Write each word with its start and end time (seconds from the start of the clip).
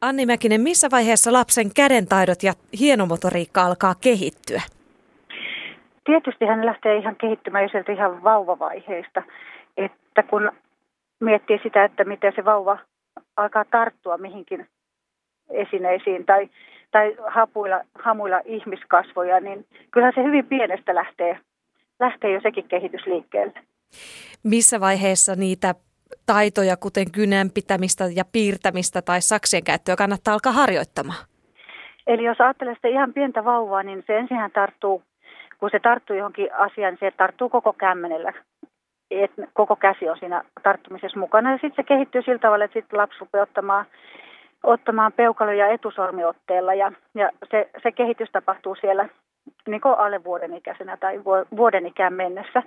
Anni 0.00 0.26
Mäkinen, 0.26 0.60
missä 0.60 0.88
vaiheessa 0.90 1.32
lapsen 1.32 1.70
kädentaidot 1.76 2.42
ja 2.42 2.52
hienomotoriikka 2.80 3.62
alkaa 3.62 3.94
kehittyä? 3.94 4.62
Tietysti 6.04 6.44
hän 6.44 6.66
lähtee 6.66 6.96
ihan 6.96 7.16
kehittymään 7.16 7.64
jo 7.64 7.68
sieltä 7.68 7.92
ihan 7.92 8.22
vauvavaiheesta. 8.24 9.22
Että 9.76 10.22
kun 10.22 10.52
miettii 11.20 11.60
sitä, 11.62 11.84
että 11.84 12.04
miten 12.04 12.32
se 12.36 12.44
vauva 12.44 12.78
alkaa 13.36 13.64
tarttua 13.64 14.18
mihinkin 14.18 14.66
esineisiin 15.50 16.26
tai, 16.26 16.50
tai 16.90 17.16
hapuilla, 17.28 17.80
hamuilla 17.94 18.40
ihmiskasvoja, 18.44 19.40
niin 19.40 19.66
kyllähän 19.90 20.14
se 20.14 20.22
hyvin 20.22 20.46
pienestä 20.46 20.94
lähtee, 20.94 21.38
lähtee 22.00 22.32
jo 22.32 22.40
sekin 22.42 22.68
kehitys 22.68 23.06
liikkeelle. 23.06 23.60
Missä 24.42 24.80
vaiheessa 24.80 25.36
niitä 25.36 25.74
taitoja, 26.26 26.76
kuten 26.76 27.10
kynän 27.12 27.50
pitämistä 27.54 28.04
ja 28.16 28.24
piirtämistä 28.32 29.02
tai 29.02 29.20
saksien 29.20 29.64
käyttöä 29.64 29.96
kannattaa 29.96 30.34
alkaa 30.34 30.52
harjoittamaan? 30.52 31.24
Eli 32.06 32.24
jos 32.24 32.40
ajattelee 32.40 32.74
sitä 32.74 32.88
ihan 32.88 33.12
pientä 33.12 33.44
vauvaa, 33.44 33.82
niin 33.82 34.04
se 34.06 34.18
ensin 34.18 34.38
tarttuu, 34.54 35.02
kun 35.58 35.70
se 35.70 35.80
tarttuu 35.80 36.16
johonkin 36.16 36.54
asiaan, 36.54 36.92
niin 36.92 37.10
se 37.10 37.16
tarttuu 37.16 37.48
koko 37.48 37.72
kämmenellä. 37.72 38.32
Et 39.10 39.32
koko 39.52 39.76
käsi 39.76 40.08
on 40.08 40.16
siinä 40.18 40.44
tarttumisessa 40.62 41.18
mukana. 41.18 41.52
Ja 41.52 41.58
sitten 41.58 41.76
se 41.76 41.82
kehittyy 41.82 42.22
sillä 42.22 42.38
tavalla, 42.38 42.64
että 42.64 42.80
sitten 42.80 42.98
lapsi 42.98 43.18
rupeaa 43.20 43.42
ottamaan, 43.42 43.86
ottamaan 44.62 45.12
peukaloja 45.12 45.66
etusormiotteella. 45.66 46.74
Ja, 46.74 46.92
ja 47.14 47.30
se, 47.50 47.70
se 47.82 47.92
kehitys 47.92 48.28
tapahtuu 48.32 48.74
siellä 48.74 49.08
niin 49.66 49.80
alle 49.96 50.24
vuoden 50.24 50.54
ikäisenä 50.54 50.96
tai 50.96 51.20
vuoden 51.56 51.86
ikään 51.86 52.14
mennessä. 52.14 52.62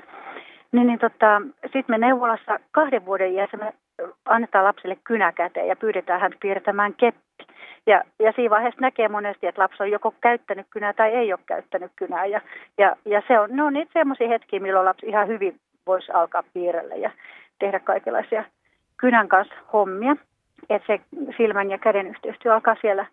Niin, 0.74 0.88
niin 0.88 1.00
tota, 1.00 1.42
sitten 1.64 1.84
me 1.88 1.98
neuvolassa 1.98 2.60
kahden 2.72 3.06
vuoden 3.06 3.34
iässä 3.34 3.58
me 3.58 3.74
annetaan 4.26 4.66
lapselle 4.66 4.98
kynä 5.04 5.32
käteen 5.32 5.68
ja 5.68 5.76
pyydetään 5.76 6.22
hän 6.22 6.32
piirtämään 6.42 6.94
keppi. 6.94 7.46
Ja, 7.88 8.04
ja 8.20 8.32
siinä 8.32 8.50
vaiheessa 8.50 8.82
näkee 8.82 9.08
monesti, 9.08 9.48
että 9.48 9.62
lapsi 9.62 9.84
on 9.84 9.92
joko 9.92 10.14
käyttänyt 10.22 10.68
kynää 10.70 10.94
tai 10.94 11.10
ei 11.12 11.34
ole 11.34 11.40
käyttänyt 11.46 11.92
kynää. 11.96 12.26
Ja, 12.26 12.42
ja, 12.78 12.96
ja 13.06 13.24
se 13.28 13.40
on, 13.40 13.50
ne 13.56 13.64
on 13.64 13.74
niitä 13.74 13.94
semmoisia 13.94 14.28
hetkiä, 14.28 14.60
milloin 14.60 14.86
lapsi 14.86 15.06
ihan 15.06 15.28
hyvin 15.28 15.56
voisi 15.88 16.12
alkaa 16.12 16.44
piirrellä 16.54 16.96
ja 16.96 17.12
tehdä 17.60 17.80
kaikenlaisia 17.80 18.46
kynän 18.98 19.28
kanssa 19.28 19.56
hommia. 19.74 20.16
Että 20.70 20.88
se 20.88 21.00
silmän 21.38 21.72
ja 21.72 21.78
käden 21.78 22.08
yhteistyö 22.08 22.54
alkaa 22.54 22.76
siellä 22.82 23.06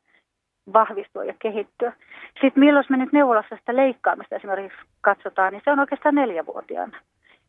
vahvistua 0.72 1.24
ja 1.24 1.34
kehittyä. 1.39 1.92
Sitten 2.41 2.61
milloin 2.61 2.86
me 2.89 2.97
nyt 2.97 3.12
neuvolassa 3.12 3.56
sitä 3.56 3.77
leikkaamista 3.77 4.36
esimerkiksi 4.36 4.78
katsotaan, 5.00 5.52
niin 5.52 5.62
se 5.64 5.70
on 5.70 5.80
oikeastaan 5.80 6.14
neljävuotiaana. 6.14 6.97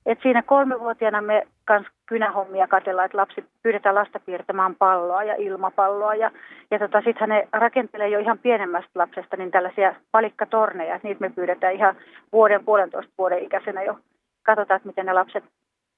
Et 0.05 0.19
siinä 0.21 0.41
kolmevuotiaana 0.41 1.21
me 1.21 1.47
kans 1.65 1.87
kynähommia 2.05 2.67
katsellaan, 2.67 3.05
että 3.05 3.17
lapsi 3.17 3.45
pyydetään 3.63 3.95
lasta 3.95 4.19
piirtämään 4.19 4.75
palloa 4.75 5.23
ja 5.23 5.35
ilmapalloa. 5.35 6.15
Ja, 6.15 6.31
ja 6.71 6.79
tota, 6.79 7.01
sitten 7.01 7.29
ne 7.29 7.47
rakentelee 7.53 8.09
jo 8.09 8.19
ihan 8.19 8.39
pienemmästä 8.39 8.89
lapsesta 8.95 9.37
niin 9.37 9.51
tällaisia 9.51 9.95
palikkatorneja. 10.11 10.95
Että 10.95 11.07
niitä 11.07 11.21
me 11.21 11.29
pyydetään 11.29 11.73
ihan 11.73 11.95
vuoden, 12.31 12.65
puolentoista 12.65 13.13
vuoden 13.17 13.43
ikäisenä 13.43 13.83
jo. 13.83 13.99
Katsotaan, 14.43 14.75
että 14.75 14.89
miten 14.89 15.05
ne 15.05 15.13
lapset 15.13 15.43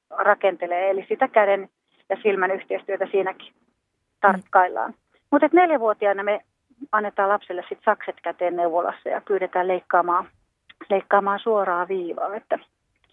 rakentelee. 0.10 0.90
Eli 0.90 1.06
sitä 1.10 1.28
käden 1.28 1.70
ja 2.10 2.18
silmän 2.24 2.52
yhteistyötä 2.52 3.08
siinäkin 3.12 3.54
tarkkaillaan. 4.22 4.92
Mm. 4.92 4.98
Mutta 5.32 5.48
neljävuotiaana 5.54 6.24
me 6.24 6.42
annetaan 6.92 7.30
lapselle 7.30 7.64
sit 7.70 7.80
sakset 7.86 8.16
käteen 8.24 8.56
neuvolassa 8.56 9.10
ja 9.10 9.22
pyydetään 9.28 9.68
leikkaamaan, 9.68 10.28
leikkaamaan 10.90 11.40
suoraa 11.40 11.88
viivaa. 11.88 12.36
Että 12.36 12.60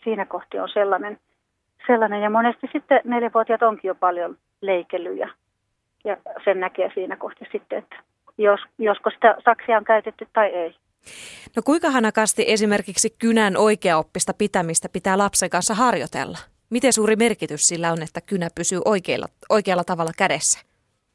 siinä 0.04 0.26
kohti 0.26 0.58
on 0.58 0.68
sellainen, 0.68 1.18
sellainen. 1.86 2.22
Ja 2.22 2.30
monesti 2.30 2.68
sitten 2.72 3.00
neljävuotiaat 3.04 3.62
onkin 3.62 3.88
jo 3.88 3.94
paljon 3.94 4.36
leikellyt 4.60 5.18
ja, 5.18 5.28
ja 6.04 6.16
sen 6.44 6.60
näkee 6.60 6.90
siinä 6.94 7.16
kohti 7.16 7.44
sitten, 7.52 7.78
että 7.78 7.96
jos, 8.38 8.60
josko 8.78 9.10
sitä 9.10 9.36
saksia 9.44 9.76
on 9.76 9.84
käytetty 9.84 10.26
tai 10.32 10.46
ei. 10.46 10.74
No 11.56 11.62
kuinka 11.64 11.90
hanakasti 11.90 12.44
esimerkiksi 12.48 13.16
kynän 13.18 13.56
oikeaoppista 13.56 14.32
pitämistä 14.38 14.88
pitää 14.92 15.18
lapsen 15.18 15.50
kanssa 15.50 15.74
harjoitella? 15.74 16.38
Miten 16.70 16.92
suuri 16.92 17.16
merkitys 17.16 17.68
sillä 17.68 17.92
on, 17.92 18.02
että 18.02 18.20
kynä 18.20 18.48
pysyy 18.54 18.80
oikealla, 18.84 19.26
oikealla 19.48 19.84
tavalla 19.84 20.10
kädessä? 20.18 20.60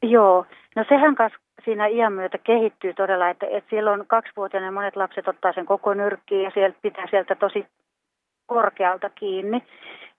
Joo, 0.04 0.46
no 0.76 0.86
sehän 0.90 1.16
kanssa 1.16 1.40
siinä 1.66 1.88
iän 1.88 2.14
myötä 2.14 2.38
kehittyy 2.38 2.94
todella, 2.94 3.30
että, 3.30 3.46
että 3.46 3.70
silloin 3.70 4.08
kaksivuotiaana 4.08 4.72
monet 4.72 4.96
lapset 4.96 5.28
ottaa 5.28 5.54
sen 5.54 5.66
koko 5.66 5.94
nyrkkiin 5.94 6.44
ja 6.44 6.52
sieltä 6.54 6.78
pitää 6.82 7.08
sieltä 7.10 7.36
tosi 7.36 7.66
korkealta 8.46 9.10
kiinni. 9.10 9.64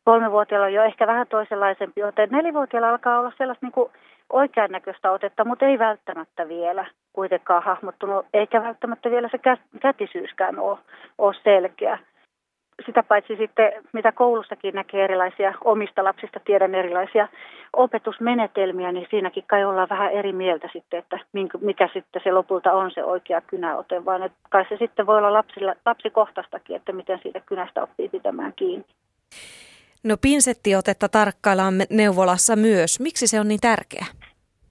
Kolmevuotiaalla 0.04 0.66
on 0.66 0.72
jo 0.72 0.82
ehkä 0.82 1.06
vähän 1.06 1.26
toisenlaisempi 1.26 2.03
ote. 2.03 2.28
Nelivuotiaalla 2.31 2.91
alkaa 2.91 3.19
olla 3.19 3.32
sellaista 3.38 3.66
niin 3.66 3.72
kuin 3.72 3.91
oikean 4.32 4.70
näköistä 4.70 5.10
otetta, 5.10 5.44
mutta 5.44 5.66
ei 5.66 5.78
välttämättä 5.78 6.48
vielä 6.48 6.86
kuitenkaan 7.12 7.62
hahmottunut, 7.62 8.26
eikä 8.34 8.62
välttämättä 8.62 9.10
vielä 9.10 9.28
se 9.28 9.38
kätisyyskään 9.81 10.59
ole, 10.59 10.78
ole 11.19 11.34
selkeä 11.44 11.98
sitä 12.87 13.03
paitsi 13.03 13.37
sitten, 13.37 13.72
mitä 13.92 14.12
koulussakin 14.12 14.75
näkee 14.75 15.04
erilaisia 15.04 15.54
omista 15.64 16.04
lapsista, 16.04 16.41
tiedän 16.44 16.75
erilaisia 16.75 17.28
opetusmenetelmiä, 17.72 18.92
niin 18.92 19.06
siinäkin 19.10 19.44
kai 19.47 19.64
ollaan 19.64 19.88
vähän 19.88 20.12
eri 20.12 20.32
mieltä 20.32 20.69
sitten, 20.72 20.98
että 20.98 21.19
mikä 21.60 21.88
sitten 21.92 22.22
se 22.25 22.32
lopulta 22.32 22.72
on 22.72 22.91
se 22.91 23.04
oikea 23.04 23.41
kynäote, 23.41 24.04
vaan 24.04 24.22
että 24.22 24.38
kai 24.50 24.65
se 24.69 24.76
sitten 24.76 25.06
voi 25.06 25.19
olla 25.19 25.32
lapsilla, 25.32 25.75
lapsikohtaistakin, 25.86 26.76
että 26.76 26.92
miten 26.92 27.19
siitä 27.22 27.41
kynästä 27.41 27.82
oppii 27.82 28.09
pitämään 28.09 28.53
kiinni. 28.56 28.84
No 30.04 30.16
pinsettiotetta 30.22 31.09
tarkkaillaan 31.09 31.75
neuvolassa 31.91 32.56
myös. 32.56 33.00
Miksi 33.00 33.26
se 33.26 33.41
on 33.41 33.48
niin 33.48 33.60
tärkeä? 33.60 34.06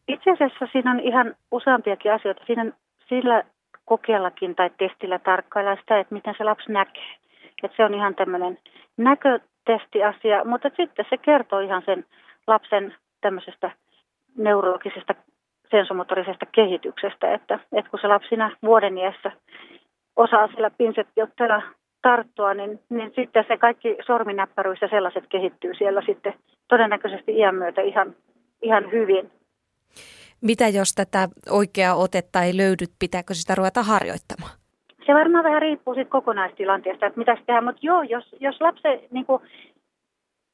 Itse 0.07 0.31
asiassa 0.31 0.67
siinä 0.71 0.91
on 0.91 0.99
ihan 0.99 1.35
useampiakin 1.51 2.13
asioita. 2.13 2.43
Siinä 2.47 2.71
sillä 3.09 3.43
kokeillakin 3.85 4.55
tai 4.55 4.69
testillä 4.77 5.19
tarkkaillaan 5.19 5.77
sitä, 5.77 5.99
että 5.99 6.13
miten 6.13 6.35
se 6.37 6.43
lapsi 6.43 6.71
näkee. 6.71 7.15
Että 7.63 7.77
se 7.77 7.85
on 7.85 7.93
ihan 7.93 8.15
tämmöinen 8.15 8.57
näkötestiasia, 8.97 10.43
mutta 10.45 10.69
sitten 10.77 11.05
se 11.09 11.17
kertoo 11.17 11.59
ihan 11.59 11.83
sen 11.85 12.05
lapsen 12.47 12.95
tämmöisestä 13.21 13.71
neurologisesta 14.37 15.15
sensomotorisesta 15.71 16.45
kehityksestä, 16.45 17.33
että, 17.33 17.59
että 17.71 17.91
kun 17.91 17.99
se 18.01 18.07
lapsina 18.07 18.51
vuoden 18.63 18.97
iässä 18.97 19.31
osaa 20.15 20.47
sillä 20.47 20.69
pinsettiotteella 20.69 21.61
tarttua, 22.01 22.53
niin, 22.53 22.79
niin 22.89 23.11
sitten 23.15 23.45
se 23.47 23.57
kaikki 23.57 23.97
sorminäppäryys 24.07 24.81
ja 24.81 24.87
sellaiset 24.87 25.23
kehittyy 25.29 25.73
siellä 25.77 26.01
sitten 26.05 26.33
todennäköisesti 26.67 27.31
iän 27.31 27.55
myötä 27.55 27.81
ihan, 27.81 28.15
ihan 28.61 28.91
hyvin. 28.91 29.31
Mitä 30.41 30.67
jos 30.67 30.93
tätä 30.95 31.29
oikeaa 31.49 31.95
otetta 31.95 32.43
ei 32.43 32.57
löydy, 32.57 32.85
pitääkö 32.99 33.33
sitä 33.33 33.55
ruveta 33.55 33.83
harjoittamaan? 33.83 34.64
Se 35.05 35.13
varmaan 35.13 35.43
vähän 35.43 35.61
riippuu 35.61 35.93
siitä 35.93 36.09
kokonaistilanteesta, 36.09 37.05
että 37.05 37.19
mitä 37.19 37.35
tehdään, 37.35 37.63
mutta 37.63 37.79
joo, 37.81 38.01
jos, 38.01 38.35
jos 38.39 38.61
lapse, 38.61 39.03
niin 39.11 39.25
kuin, 39.25 39.41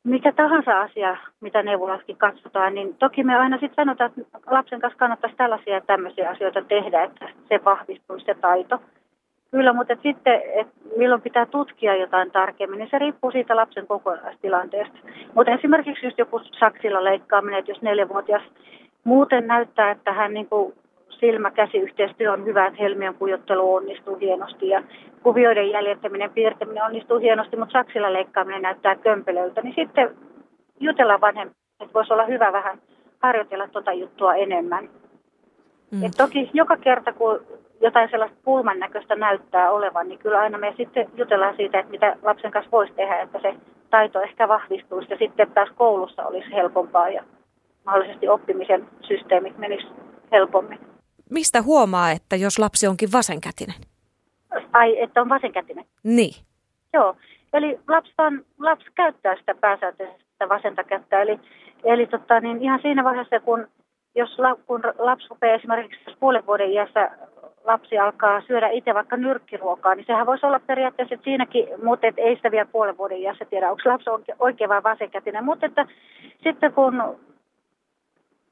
mikä 0.03 0.31
tahansa 0.31 0.81
asia, 0.81 1.17
mitä 1.41 1.63
neuvolaskin 1.63 2.17
katsotaan, 2.17 2.75
niin 2.75 2.95
toki 2.95 3.23
me 3.23 3.35
aina 3.35 3.57
sitten 3.57 3.85
sanotaan, 3.85 4.11
että 4.17 4.39
lapsen 4.47 4.81
kanssa 4.81 4.99
kannattaisi 4.99 5.35
tällaisia 5.35 5.73
ja 5.73 5.81
tämmöisiä 5.81 6.29
asioita 6.29 6.61
tehdä, 6.61 7.03
että 7.03 7.29
se 7.49 7.63
vahvistuisi 7.65 8.25
se 8.25 8.33
taito. 8.33 8.81
Kyllä, 9.51 9.73
mutta 9.73 9.93
että 9.93 10.03
sitten, 10.03 10.41
että 10.53 10.73
milloin 10.97 11.21
pitää 11.21 11.45
tutkia 11.45 11.95
jotain 11.95 12.31
tarkemmin, 12.31 12.79
niin 12.79 12.89
se 12.91 12.99
riippuu 12.99 13.31
siitä 13.31 13.55
lapsen 13.55 13.87
kokonaistilanteesta. 13.87 14.97
Mutta 15.35 15.51
esimerkiksi 15.51 16.05
just 16.05 16.17
joku 16.17 16.41
saksilla 16.59 17.03
leikkaaminen, 17.03 17.59
että 17.59 17.71
jos 17.71 17.81
neljävuotias 17.81 18.43
muuten 19.03 19.47
näyttää, 19.47 19.91
että 19.91 20.13
hän 20.13 20.33
niin 20.33 20.49
kuin 20.49 20.73
silmäkäsiyhteistyö 21.21 22.31
on 22.31 22.45
hyvä, 22.45 22.67
että 22.67 22.83
helmien 22.83 23.15
pujottelu 23.15 23.75
onnistuu 23.75 24.15
hienosti 24.15 24.69
ja 24.69 24.83
kuvioiden 25.23 25.69
jäljittäminen, 25.69 26.31
piirtäminen 26.31 26.83
onnistuu 26.83 27.19
hienosti, 27.19 27.57
mutta 27.57 27.73
saksilla 27.73 28.13
leikkaaminen 28.13 28.61
näyttää 28.61 28.95
kömpelöltä, 28.95 29.61
niin 29.61 29.75
sitten 29.75 30.15
jutellaan 30.79 31.21
vanhemmin, 31.21 31.55
että 31.79 31.93
voisi 31.93 32.13
olla 32.13 32.25
hyvä 32.25 32.53
vähän 32.53 32.77
harjoitella 33.19 33.67
tuota 33.67 33.93
juttua 33.93 34.35
enemmän. 34.35 34.89
Mm. 35.91 36.03
Et 36.03 36.11
toki 36.17 36.49
joka 36.53 36.77
kerta, 36.77 37.13
kun 37.13 37.41
jotain 37.81 38.09
sellaista 38.11 38.37
pulman 38.43 38.79
näköistä 38.79 39.15
näyttää 39.15 39.71
olevan, 39.71 40.07
niin 40.07 40.19
kyllä 40.19 40.39
aina 40.39 40.57
me 40.57 40.73
sitten 40.77 41.09
jutellaan 41.15 41.55
siitä, 41.55 41.79
että 41.79 41.91
mitä 41.91 42.15
lapsen 42.21 42.51
kanssa 42.51 42.71
voisi 42.71 42.93
tehdä, 42.93 43.19
että 43.19 43.39
se 43.41 43.55
taito 43.89 44.21
ehkä 44.21 44.47
vahvistuisi 44.47 45.07
ja 45.09 45.17
sitten 45.17 45.51
taas 45.51 45.69
koulussa 45.75 46.25
olisi 46.25 46.51
helpompaa 46.51 47.09
ja 47.09 47.23
mahdollisesti 47.85 48.27
oppimisen 48.27 48.87
systeemit 49.01 49.57
menis 49.57 49.87
helpommin. 50.31 50.90
Mistä 51.31 51.61
huomaa, 51.61 52.11
että 52.11 52.35
jos 52.35 52.59
lapsi 52.59 52.87
onkin 52.87 53.11
vasenkätinen? 53.11 53.81
Ai, 54.73 55.01
että 55.01 55.21
on 55.21 55.29
vasenkätinen? 55.29 55.85
Niin. 56.03 56.45
Joo, 56.93 57.15
eli 57.53 57.79
lapsi, 57.87 58.13
on, 58.17 58.45
lapsi 58.59 58.87
käyttää 58.95 59.35
sitä 59.35 59.55
pääsääntöisesti 59.55 60.23
sitä 60.41 60.49
vasenta 60.49 60.83
kättä. 60.83 61.21
Eli, 61.21 61.39
eli 61.83 62.07
tota, 62.07 62.39
niin 62.39 62.61
ihan 62.61 62.79
siinä 62.81 63.03
vaiheessa, 63.03 63.39
kun, 63.39 63.67
jos 64.15 64.39
la, 64.39 64.55
kun 64.67 64.81
lapsi 64.99 65.27
rupeaa 65.29 65.55
esimerkiksi 65.55 66.17
puolen 66.19 66.45
vuoden 66.45 66.71
iässä 66.71 67.11
lapsi 67.63 67.97
alkaa 67.97 68.41
syödä 68.41 68.69
itse 68.69 68.93
vaikka 68.93 69.17
nyrkkiruokaa, 69.17 69.95
niin 69.95 70.05
sehän 70.05 70.25
voisi 70.25 70.45
olla 70.45 70.59
periaatteessa 70.59 71.15
että 71.15 71.23
siinäkin, 71.23 71.67
mutta 71.83 72.07
et 72.07 72.15
ei 72.17 72.35
sitä 72.35 72.51
vielä 72.51 72.65
puolen 72.71 72.97
vuoden 72.97 73.17
iässä 73.17 73.45
tiedä, 73.45 73.71
onko 73.71 73.81
lapsi 73.85 74.09
oikein 74.39 74.69
vai 74.69 74.83
vasenkätinen. 74.83 75.45
Mutta 75.45 75.65
että 75.65 75.85
sitten 76.43 76.73
kun, 76.73 77.17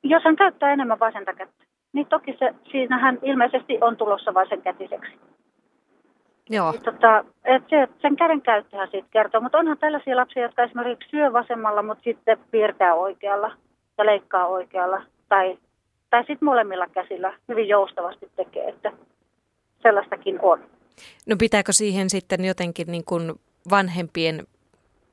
jos 0.03 0.23
hän 0.23 0.35
käyttää 0.35 0.73
enemmän 0.73 0.99
vasenta 0.99 1.33
kättä, 1.33 1.63
niin 1.93 2.07
toki 2.07 2.35
se, 2.39 2.53
siinähän 2.71 3.19
ilmeisesti 3.21 3.77
on 3.81 3.97
tulossa 3.97 4.33
vain 4.33 4.61
kätiseksi. 4.61 5.11
Joo. 6.49 6.71
Niin 6.71 6.83
tota, 6.83 7.25
et 7.45 7.63
se, 7.69 7.87
sen 8.01 8.15
käden 8.15 8.41
käyttöhän 8.41 8.87
siitä 8.91 9.07
kertoo, 9.11 9.41
mutta 9.41 9.57
onhan 9.57 9.77
tällaisia 9.77 10.15
lapsia, 10.15 10.43
jotka 10.43 10.63
esimerkiksi 10.63 11.09
syö 11.09 11.33
vasemmalla, 11.33 11.83
mutta 11.83 12.03
sitten 12.03 12.37
piirtää 12.51 12.93
oikealla 12.93 13.51
ja 13.97 14.05
leikkaa 14.05 14.47
oikealla. 14.47 15.01
Tai, 15.29 15.57
tai 16.09 16.19
sitten 16.19 16.45
molemmilla 16.45 16.87
käsillä 16.87 17.33
hyvin 17.47 17.67
joustavasti 17.67 18.31
tekee, 18.35 18.69
että 18.69 18.91
sellaistakin 19.81 20.39
on. 20.41 20.59
No 21.27 21.35
pitääkö 21.39 21.73
siihen 21.73 22.09
sitten 22.09 22.45
jotenkin 22.45 22.87
niin 22.87 23.05
kuin 23.05 23.33
vanhempien 23.69 24.47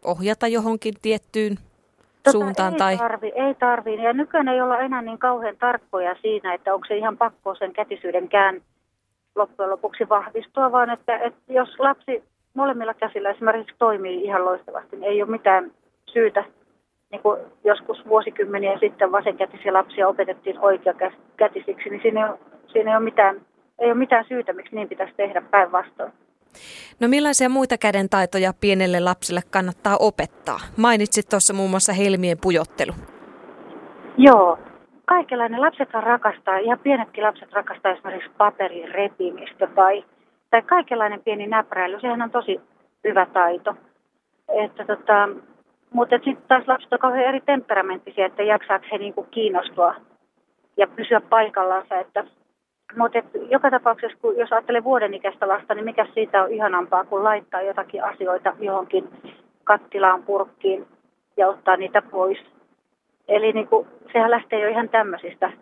ohjata 0.05 0.47
johonkin 0.47 0.95
tiettyyn 1.03 1.59
tota, 2.33 2.39
suuntaan? 2.39 2.73
Ei, 2.73 2.79
tai... 2.79 2.97
tarvi, 2.97 3.33
ei 3.35 3.55
tarvi. 3.55 4.03
Ja 4.03 4.13
nykyään 4.13 4.49
ei 4.49 4.61
olla 4.61 4.79
enää 4.79 5.03
niin 5.03 5.19
kauhean 5.19 5.57
tarkkoja 5.57 6.17
siinä, 6.23 6.55
että 6.55 6.75
onko 6.75 6.87
se 6.89 6.97
ihan 6.97 7.17
pakko 7.17 7.55
sen 7.55 7.73
kätisyyden 7.73 8.29
kään 8.29 8.61
loppujen 9.37 9.71
lopuksi 9.71 10.09
vahvistua, 10.09 10.73
vaan 10.73 10.91
että, 10.91 11.19
että 11.19 11.41
jos 11.53 11.79
lapsi 11.79 12.25
molemmilla 12.55 12.95
käsillä 12.95 13.31
esimerkiksi 13.31 13.75
toimii 13.79 14.25
ihan 14.25 14.45
loistavasti, 14.45 14.97
niin 14.97 15.11
ei 15.11 15.23
ole 15.23 15.31
mitään 15.31 15.71
syytä, 16.13 16.45
niin 17.11 17.23
kuin 17.23 17.41
joskus 17.65 18.07
vuosikymmeniä 18.09 18.79
sitten 18.79 19.13
vasenkätisiä 19.13 19.73
lapsia 19.73 20.09
opetettiin 20.09 20.59
oikeakätisiksi, 20.59 21.91
niin 21.91 22.03
siinä 22.03 22.27
ei 22.27 22.31
ole, 22.31 22.39
siinä 22.67 22.91
ei 22.91 22.97
ole, 22.97 23.05
mitään, 23.05 23.41
ei 23.79 23.87
ole 23.87 23.95
mitään 23.95 24.25
syytä, 24.29 24.53
miksi 24.53 24.75
niin 24.75 24.89
pitäisi 24.89 25.15
tehdä 25.17 25.43
päinvastoin. 25.51 26.13
No 27.01 27.09
millaisia 27.09 27.49
muita 27.49 27.79
kädentaitoja 27.79 28.53
pienelle 28.61 29.01
lapselle 29.01 29.41
kannattaa 29.51 29.97
opettaa? 30.01 30.61
Mainitsit 30.77 31.29
tuossa 31.29 31.55
muun 31.55 31.71
muassa 31.71 31.93
helmien 31.93 32.39
pujottelu. 32.43 32.93
Joo, 34.19 34.59
kaikenlainen. 35.05 35.61
Lapsethan 35.61 36.03
rakastaa, 36.03 36.59
ihan 36.59 36.79
pienetkin 36.79 37.25
lapset 37.25 37.53
rakastaa 37.53 37.93
esimerkiksi 37.93 38.31
paperin 38.39 38.91
repimistä 38.91 39.67
tai, 39.67 40.05
tai 40.51 40.63
kaikenlainen 40.63 41.23
pieni 41.23 41.47
näpräily. 41.47 42.01
Sehän 42.01 42.23
on 42.23 42.31
tosi 42.31 42.61
hyvä 43.05 43.27
taito. 43.27 43.75
Että 44.49 44.85
tota, 44.85 45.29
mutta 45.93 46.17
sitten 46.17 46.49
taas 46.49 46.65
lapset 46.67 46.93
on 46.93 46.99
kauhean 46.99 47.25
eri 47.25 47.41
temperamenttisia, 47.41 48.27
että 48.27 48.43
jaksaako 48.43 48.87
he 48.93 48.99
niinku 48.99 49.23
kiinnostua 49.23 49.95
ja 50.77 50.87
pysyä 50.87 51.21
paikallansa. 51.21 51.99
Että, 51.99 52.25
mutta 52.97 53.19
joka 53.51 53.71
tapauksessa, 53.71 54.19
kun 54.23 54.37
jos 54.37 54.53
ajattelee 54.53 54.85
vuoden 54.85 55.15
ikäistä 55.15 55.49
lasta, 55.49 55.75
niin 55.75 55.85
mikä 55.85 56.07
siitä 56.15 56.43
on 56.43 56.53
ihanampaa, 56.53 57.05
kuin 57.05 57.25
laittaa 57.25 57.63
jotakin 57.63 58.05
asioita 58.05 58.57
johonkin 58.61 59.09
kattilaan, 59.65 60.23
purkkiin 60.23 60.87
ja 61.37 61.49
ottaa 61.49 61.77
niitä 61.77 62.03
pois 62.03 62.39
Eli 63.29 63.53
niin 63.53 63.69
kuin, 63.69 63.89
sehän 64.13 64.31
lähtee 64.31 64.61
jo 64.61 64.69
ihan 64.69 64.89
tämmöisistä, 64.89 65.53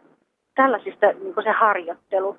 tällaisista 0.55 1.07
niin 1.07 1.35
kuin 1.35 1.45
se 1.45 1.51
harjoittelu. 1.51 2.37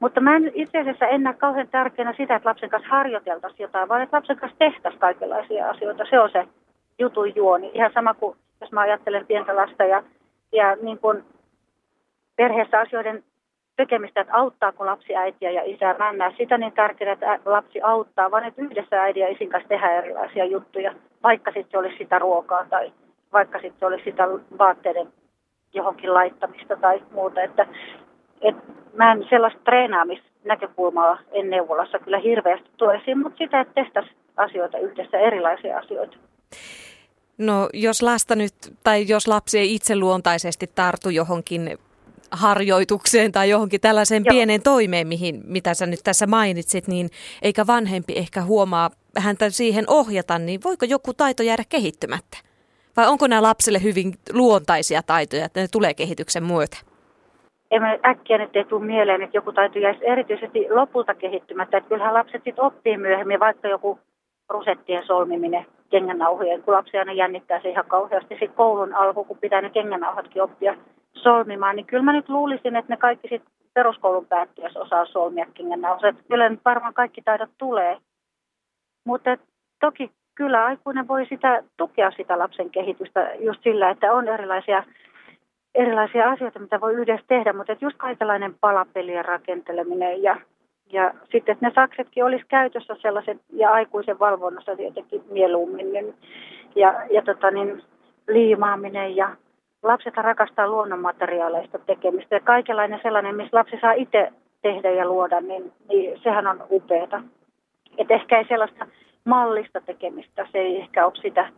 Mutta 0.00 0.20
mä 0.20 0.36
en 0.36 0.52
itse 0.54 0.78
asiassa 0.78 1.06
en 1.06 1.22
näe 1.22 1.34
kauhean 1.34 1.68
tärkeänä 1.68 2.14
sitä, 2.16 2.36
että 2.36 2.48
lapsen 2.48 2.70
kanssa 2.70 2.90
harjoiteltaisiin 2.90 3.64
jotain, 3.64 3.88
vaan 3.88 4.02
että 4.02 4.16
lapsen 4.16 4.36
kanssa 4.36 4.58
tehtäisiin 4.58 5.00
kaikenlaisia 5.00 5.70
asioita. 5.70 6.04
Se 6.10 6.20
on 6.20 6.30
se 6.32 6.48
jutun 6.98 7.36
juoni. 7.36 7.70
Ihan 7.74 7.90
sama 7.94 8.14
kuin 8.14 8.36
jos 8.60 8.72
mä 8.72 8.80
ajattelen 8.80 9.26
pientä 9.26 9.56
lasta 9.56 9.84
ja, 9.84 10.02
ja 10.52 10.76
niin 10.82 10.98
kuin 10.98 11.24
perheessä 12.36 12.80
asioiden 12.80 13.24
tekemistä, 13.76 14.20
että 14.20 14.34
auttaako 14.34 14.86
lapsi 14.86 15.16
äitiä 15.16 15.50
ja 15.50 15.62
isää. 15.64 16.12
Näe 16.12 16.34
sitä 16.38 16.58
niin 16.58 16.72
tärkeää, 16.72 17.12
että 17.12 17.38
lapsi 17.44 17.80
auttaa, 17.82 18.30
vaan 18.30 18.44
että 18.44 18.62
yhdessä 18.62 19.02
äidin 19.02 19.20
ja 19.20 19.28
isin 19.28 19.48
kanssa 19.48 19.68
tehdään 19.68 19.96
erilaisia 19.96 20.44
juttuja, 20.44 20.94
vaikka 21.22 21.50
sitten 21.50 21.70
se 21.70 21.78
olisi 21.78 21.98
sitä 21.98 22.18
ruokaa 22.18 22.66
tai 22.70 22.92
vaikka 23.32 23.58
sitten 23.60 23.88
olisi 23.88 24.04
sitä 24.04 24.28
vaatteiden 24.58 25.08
johonkin 25.74 26.14
laittamista 26.14 26.76
tai 26.76 27.02
muuta. 27.12 27.42
Että, 27.42 27.66
et 28.40 28.56
mä 28.94 29.12
en 29.12 29.26
sellaista 29.30 29.60
treenaamisnäkökulmaa 29.64 31.18
en 31.32 31.50
neuvolassa 31.50 31.98
kyllä 31.98 32.18
hirveästi 32.18 32.70
tuo 32.76 32.92
esiin, 32.92 33.18
mutta 33.18 33.38
sitä, 33.38 33.60
että 33.60 33.74
tehtäisiin 33.74 34.16
asioita 34.36 34.78
yhdessä, 34.78 35.18
erilaisia 35.18 35.78
asioita. 35.78 36.16
No 37.38 37.68
jos 37.72 38.02
lasta 38.02 38.34
nyt, 38.34 38.54
tai 38.84 39.04
jos 39.08 39.28
lapsi 39.28 39.58
ei 39.58 39.74
itse 39.74 39.96
luontaisesti 39.96 40.66
tartu 40.74 41.10
johonkin 41.10 41.78
harjoitukseen 42.30 43.32
tai 43.32 43.50
johonkin 43.50 43.80
tällaiseen 43.80 44.22
Joo. 44.24 44.32
pieneen 44.32 44.62
toimeen, 44.62 45.06
mihin, 45.06 45.42
mitä 45.44 45.74
sä 45.74 45.86
nyt 45.86 46.00
tässä 46.04 46.26
mainitsit, 46.26 46.88
niin 46.88 47.08
eikä 47.42 47.66
vanhempi 47.66 48.12
ehkä 48.16 48.42
huomaa 48.42 48.90
häntä 49.18 49.50
siihen 49.50 49.84
ohjata, 49.88 50.38
niin 50.38 50.60
voiko 50.64 50.84
joku 50.84 51.14
taito 51.14 51.42
jäädä 51.42 51.62
kehittymättä? 51.68 52.38
Vai 52.96 53.08
onko 53.08 53.26
nämä 53.26 53.42
lapsille 53.42 53.82
hyvin 53.82 54.14
luontaisia 54.32 55.02
taitoja, 55.02 55.44
että 55.44 55.60
ne 55.60 55.66
tulee 55.72 55.94
kehityksen 55.94 56.44
myötä? 56.44 56.76
Ei 57.70 57.80
mä 57.80 57.98
äkkiä 58.06 58.38
nyt 58.38 58.56
ei 58.56 58.64
tule 58.64 58.84
mieleen, 58.84 59.22
että 59.22 59.36
joku 59.36 59.52
taito 59.52 59.78
jäisi 59.78 60.06
erityisesti 60.06 60.66
lopulta 60.70 61.14
kehittymättä. 61.14 61.78
Että 61.78 61.88
kyllähän 61.88 62.14
lapset 62.14 62.42
sitten 62.44 62.64
oppii 62.64 62.96
myöhemmin, 62.96 63.40
vaikka 63.40 63.68
joku 63.68 63.98
rusettien 64.48 65.06
solmiminen 65.06 65.66
kengännauhojen, 65.90 66.62
kun 66.62 66.74
lapsi 66.74 66.98
aina 66.98 67.12
jännittää 67.12 67.60
se 67.62 67.70
ihan 67.70 67.84
kauheasti. 67.88 68.28
Sitten 68.34 68.56
koulun 68.56 68.94
alku, 68.94 69.24
kun 69.24 69.38
pitää 69.38 69.60
ne 69.60 69.70
kengännauhatkin 69.70 70.42
oppia 70.42 70.76
solmimaan, 71.26 71.76
niin 71.76 71.86
kyllä 71.86 72.02
mä 72.02 72.12
nyt 72.12 72.28
luulisin, 72.28 72.76
että 72.76 72.92
ne 72.92 72.96
kaikki 72.96 73.28
sitten 73.28 73.52
peruskoulun 73.74 74.26
päättyessä 74.26 74.80
osaa 74.80 75.06
solmia 75.06 75.46
kengännauhat. 75.54 76.16
Kyllä 76.28 76.48
nyt 76.48 76.60
varmaan 76.64 76.94
kaikki 76.94 77.22
taidot 77.22 77.50
tulee. 77.58 77.98
Mutta 79.04 79.36
toki 79.80 80.10
kyllä 80.34 80.64
aikuinen 80.64 81.08
voi 81.08 81.26
sitä 81.26 81.62
tukea 81.76 82.10
sitä 82.10 82.38
lapsen 82.38 82.70
kehitystä 82.70 83.30
just 83.40 83.62
sillä, 83.62 83.90
että 83.90 84.12
on 84.12 84.28
erilaisia, 84.28 84.82
erilaisia 85.74 86.30
asioita, 86.30 86.58
mitä 86.58 86.80
voi 86.80 86.94
yhdessä 86.94 87.26
tehdä, 87.28 87.52
mutta 87.52 87.76
just 87.80 87.96
kaikenlainen 87.96 88.54
palapelien 88.60 89.24
rakenteleminen 89.24 90.22
ja, 90.22 90.36
ja 90.92 91.14
sitten, 91.32 91.52
että 91.52 91.66
ne 91.66 91.72
saksetkin 91.74 92.24
olisi 92.24 92.44
käytössä 92.48 92.96
sellaiset 93.02 93.38
ja 93.52 93.70
aikuisen 93.72 94.18
valvonnassa 94.18 94.76
tietenkin 94.76 95.22
mieluummin 95.30 96.14
ja, 96.76 96.94
ja 97.10 97.22
tota 97.22 97.50
niin, 97.50 97.82
liimaaminen 98.28 99.16
ja 99.16 99.36
lapset 99.86 100.16
rakastaa 100.16 100.68
luonnonmateriaaleista 100.68 101.78
tekemistä 101.78 102.34
ja 102.34 102.40
kaikenlainen 102.40 103.00
sellainen, 103.02 103.36
missä 103.36 103.56
lapsi 103.56 103.76
saa 103.80 103.92
itse 103.92 104.32
tehdä 104.62 104.90
ja 104.90 105.06
luoda, 105.06 105.40
niin, 105.40 105.72
niin 105.88 106.20
sehän 106.22 106.46
on 106.46 106.66
upeata. 106.70 107.22
Et 107.98 108.10
ehkä 108.10 108.38
ei 108.38 108.44
sellaista 108.48 108.86
mallista 109.24 109.80
tekemistä. 109.80 110.46
Se 110.52 110.58
ei 110.58 110.76
ehkä 110.80 111.06
ole 111.06 111.16
sitä, 111.22 111.48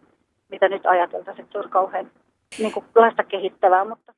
mitä 0.48 0.68
nyt 0.68 0.86
ajateltaisiin, 0.86 1.44
että 1.44 1.52
se 1.52 1.58
on 1.58 1.70
kauhean 1.70 2.10
niin 2.58 2.72
kuin 2.72 2.86
lasta 2.94 3.24
kehittävää, 3.24 3.84
mutta 3.84 4.12